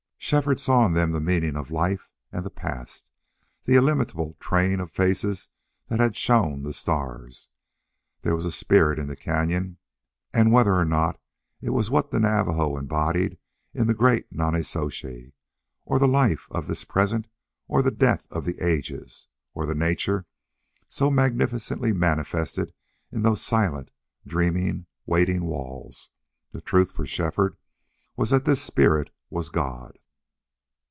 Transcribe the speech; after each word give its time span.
Shefford 0.23 0.59
saw 0.61 0.85
in 0.85 0.93
them 0.93 1.11
the 1.11 1.19
meaning 1.19 1.57
of 1.57 1.71
life 1.71 2.07
and 2.31 2.45
the 2.45 2.49
past 2.51 3.05
the 3.65 3.75
illimitable 3.75 4.37
train 4.39 4.79
of 4.79 4.89
faces 4.89 5.49
that 5.87 5.99
had 5.99 6.15
shone 6.15 6.61
the 6.63 6.71
stars. 6.71 7.49
There 8.21 8.35
was 8.35 8.45
a 8.45 8.51
spirit 8.51 8.97
in 8.97 9.07
the 9.07 9.17
cañon, 9.17 9.75
and 10.31 10.51
whether 10.53 10.73
or 10.75 10.85
not 10.85 11.19
it 11.59 11.71
was 11.71 11.89
what 11.89 12.11
the 12.11 12.19
Navajo 12.19 12.77
embodied 12.77 13.39
in 13.73 13.87
the 13.87 13.93
great 13.93 14.31
Nonnezoshe, 14.31 15.33
or 15.85 15.99
the 15.99 16.07
life 16.07 16.47
of 16.51 16.67
this 16.67 16.85
present, 16.85 17.27
or 17.67 17.81
the 17.81 17.91
death 17.91 18.25
of 18.29 18.45
the 18.45 18.61
ages, 18.61 19.27
or 19.53 19.65
the 19.65 19.75
nature 19.75 20.27
so 20.87 21.09
magnificently 21.11 21.91
manifested 21.91 22.71
in 23.11 23.23
those 23.23 23.41
silent, 23.41 23.89
dreaming 24.25 24.85
waiting 25.05 25.45
walls 25.45 26.09
the 26.51 26.61
truth 26.61 26.91
for 26.93 27.05
Shefford 27.07 27.57
was 28.15 28.29
that 28.29 28.45
this 28.45 28.61
spirit 28.61 29.09
was 29.29 29.49
God. 29.49 29.97